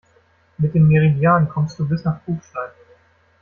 [0.57, 2.71] Mit dem Meridian kommst du bis nach Kufstein.